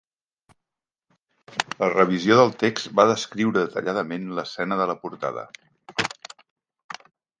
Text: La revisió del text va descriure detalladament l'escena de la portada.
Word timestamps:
La 1.83 1.89
revisió 1.91 2.37
del 2.39 2.55
text 2.63 2.89
va 3.01 3.05
descriure 3.11 3.59
detalladament 3.67 4.27
l'escena 4.39 4.79
de 4.81 4.89
la 4.93 4.97
portada. 5.05 5.45